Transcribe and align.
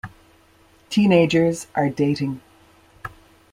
Teenagers 0.89 1.67
are 1.75 1.87
dating. 1.91 2.41